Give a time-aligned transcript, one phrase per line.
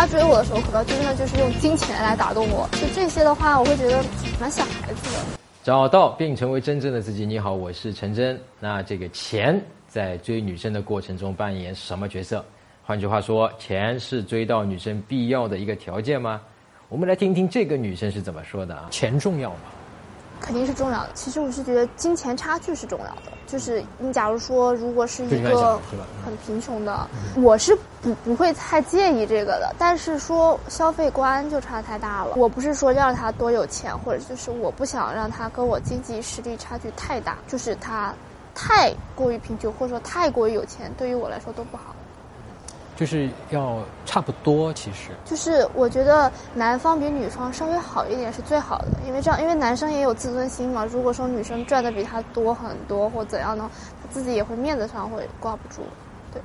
[0.00, 2.66] 他追我的时候，可能真的就是用金钱来打动我。
[2.72, 4.02] 就这些的话，我会觉得
[4.40, 5.18] 蛮小孩子的。
[5.62, 7.26] 找到并成为真正的自己。
[7.26, 8.40] 你好，我是陈真。
[8.58, 12.42] 那这个钱在追女生的过程中扮演什么角色？
[12.82, 16.40] 换句话说，钱是追到女生必要的一个条件吗？
[16.88, 18.88] 我们来听听这个女生是怎么说的啊？
[18.90, 19.58] 钱重要吗？
[20.40, 21.10] 肯定是重要的。
[21.14, 23.32] 其实我是觉得金钱差距是重要的。
[23.46, 25.78] 就是你假如说，如果是一个
[26.24, 29.74] 很贫穷的，我是不不会太介意这个的。
[29.76, 32.34] 但是说消费观就差太大了。
[32.36, 37.38] 我不是说让他多有钱，或者就是我不想让他跟我经济实力差距太大。
[37.48, 38.14] 就是他
[38.54, 41.94] 太过于贫穷，或者说太过于有钱，对于我来说都不好。
[43.00, 50.84] 就是要差不多，其实就是我觉得男方比女方稍微好一点是最好的，因为这样，因为男生也有自尊心嘛。
[50.84, 53.70] 如果说女生赚的比他多很多或怎样呢，
[54.02, 55.80] 他自己也会面子上会挂不住，
[56.30, 56.42] 对。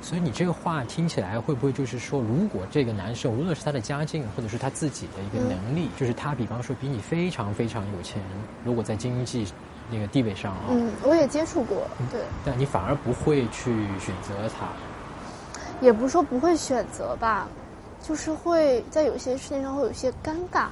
[0.00, 8.22] 所以你这个话听起来会不会就是说，如果这个男生无论是他的家境或者是他自己的一个能力，就是他比方说比你非常非常有钱，
[8.64, 9.44] 如果在经济
[9.90, 11.78] 那个地位上啊，嗯，我也接触过，
[12.12, 12.20] 对。
[12.44, 14.68] 但你反而不会去选择他。
[15.80, 17.48] 也不是说不会选择吧，
[18.02, 20.66] 就是会在有些事情上会有些尴尬。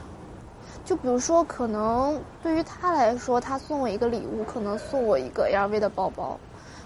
[0.84, 6.38] 就比如说，可能对于他来说，他送我一个礼物，可能送我一个 LV 的包包，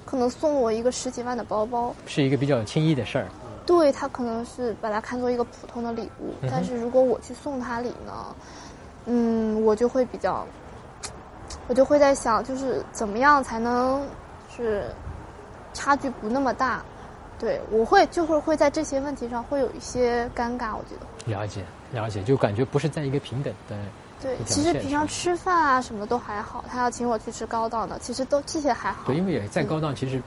[0.04, 3.26] 可能送我一个十几万的包包，是一个比较轻易的事儿。
[3.66, 8.36] 对他可能是把它看作一个普通的礼物，但是如果我去送他礼呢，
[9.06, 10.46] 嗯，我就会比较，
[11.66, 14.00] 我就会在想，就是怎么样才能
[14.54, 14.84] 是
[15.74, 16.82] 差距不那么大。
[17.38, 21.32] 对，我会就会会在这些问题上会有一些尴尬，我觉得。
[21.32, 23.76] 了解了解，就感觉不是在一个平等的。
[24.20, 29.04] 对，其实平常吃饭啊什么都还好，他要请我去吃高档的，其实都这些还好。
[29.06, 30.20] 对，因为也再高档，其实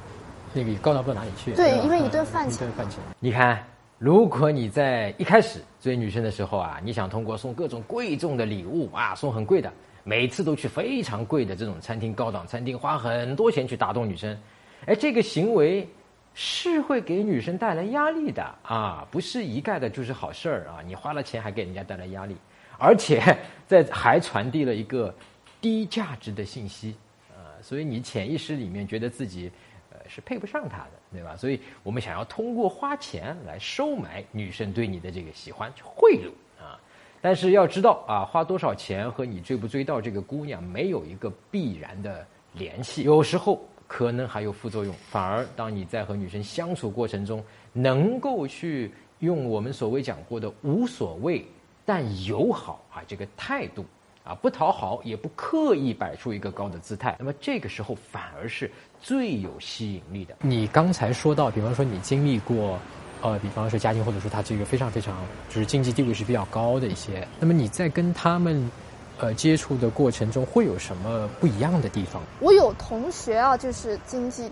[0.53, 1.51] 那个也高档不到哪里去。
[1.51, 2.53] 对，因为一顿饭钱。
[2.53, 2.99] 一顿饭钱。
[3.19, 3.61] 你看，
[3.97, 9.69] 如果你在一开始追女生的时候啊，你想通过送各种贵重的礼物啊，送很贵的，
[10.05, 14.37] 每次都去非常贵的这种餐厅、高档餐厅，花很多钱去打动女生，
[14.85, 15.85] 哎，这个行为。
[16.33, 20.79] 是会给女生带来压力的啊，不是一概的就是好事儿啊。
[20.85, 22.35] 你花了钱还给人家带来压力，
[22.77, 23.21] 而且
[23.67, 25.13] 在还传递了一个
[25.59, 26.95] 低价值的信息
[27.31, 29.51] 啊，所以你潜意识里面觉得自己
[29.91, 31.35] 呃是配不上他的，对吧？
[31.35, 36.29] 所以我们想要通过花钱来收买女生对你的这个喜欢，去贿赂
[36.63, 36.79] 啊。
[37.21, 43.61] 但是要知道啊，花多少钱和你追不追到这个姑娘没有一个必然的联系，有时候。
[43.93, 47.43] 可能还有副作用，反而当你在和女生相处过程中，
[47.73, 51.45] 能够去用我们所谓讲过的无所谓
[51.83, 53.83] 但友好啊这个态度
[54.23, 58.71] 啊，不讨好也不刻意摆出一个高的姿态，那么这个时候反而是
[59.01, 60.37] 最有吸引力的。
[60.39, 62.79] 你刚才说到，比方说你经历过，
[63.21, 65.17] 呃，比方说家庭或者说他这个非常非常
[65.49, 68.71] 就是经济地位是比较高的一些，那么你在跟他们。
[69.21, 72.19] 呃，接触的过程中会有什么不一样的地方？
[72.39, 74.51] 我有同学啊，就是经济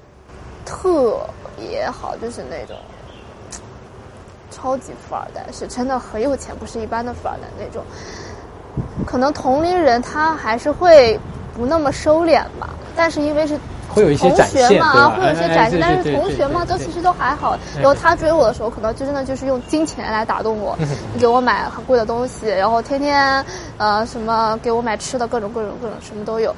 [0.63, 2.77] 特别好，就是那种
[4.51, 7.83] 超级富二代，是真的很有钱，不是一般的富二代那种。
[9.07, 11.19] 可能同龄人他还是会
[11.55, 13.59] 不那么收敛吧，但是因为是。
[13.89, 17.57] 会有一些同学嘛啊，会有一些展现，但是同学嘛，都其实都还好。
[17.75, 20.77] 然后他追我的时候，可能就真的就是用金钱来打动我，
[21.19, 23.43] 给我买很贵的东西，然后天天
[23.77, 26.55] 呃什么给我买吃的，各种各种各种什么都有。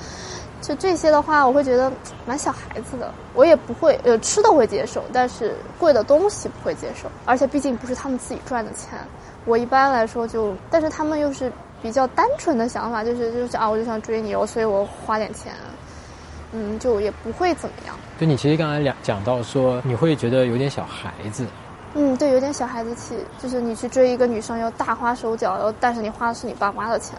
[0.62, 1.92] 就这些的话，我会觉得
[2.24, 3.12] 蛮小孩子的。
[3.34, 7.10] 我也不会呃吃的会接受，但是贵的东西不会接受。
[7.26, 9.00] 而且毕竟不是他们自己赚的钱，
[9.46, 15.52] 我一般来说就，但是他们又是比较单纯的想法，就是就是啊，我就想追你，所以我花点钱。
[16.54, 17.96] 嗯，就也不会怎么样。
[18.20, 21.46] 对你其实刚才讲讲到说，你会觉得有点小孩子。
[21.94, 27.18] 嗯，对，有点小孩子气，就是你去追一个女生要大花手脚，然后但是你花的是你爸妈的钱，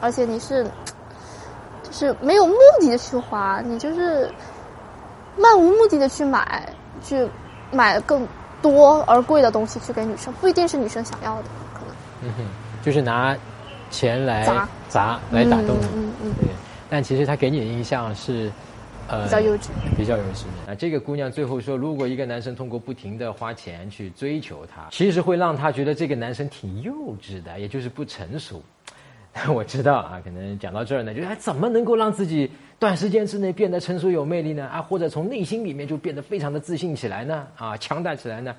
[0.00, 0.64] 而且你是，
[1.82, 4.28] 就是没有目的的去花，你就是
[5.36, 6.68] 漫无目的的去买，
[7.04, 7.28] 去
[7.70, 8.26] 买更
[8.60, 11.94] 多而贵的东西去给女生，不一定是女生想要的，可能。
[12.22, 12.44] 嗯哼，
[12.82, 13.36] 就是拿
[13.90, 15.86] 钱来砸砸来打动你。
[15.94, 16.29] 嗯嗯。
[16.29, 16.29] 对。
[16.90, 18.50] 但其实他给你的印象是，
[19.08, 20.42] 呃，比较幼稚，比较幼稚。
[20.66, 26.92] 那，这个姑娘最后说，如果一个男生通过不停的花钱去追求她，其实会让她觉得这个男生挺幼
[27.22, 28.60] 稚的，也就是不成熟。
[29.54, 32.50] 我知道啊，可能讲到这儿呢，就哎，怎么能够让自己
[32.80, 34.66] 短时间之内变得成熟有魅力呢？
[34.66, 37.46] 啊，或者从内心里面就变得非常的自信起来呢？
[37.56, 38.52] 啊，强大起来呢？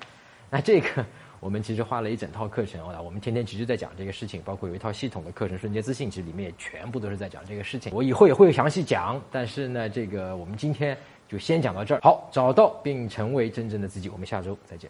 [0.48, 1.04] 那这个。
[1.42, 7.92] 我们其实花了一整套课程啊，我们天天其实在讲这个事情，包括有一套系统的课程《瞬间自信》，其实里面也全部都是在讲这个事情。
[7.92, 10.96] 我以后也会详细讲，但是呢，这个我们今天
[11.28, 12.00] 就先讲到这儿。
[12.00, 14.88] 好，找到并成为真正的自己，我们下周再见。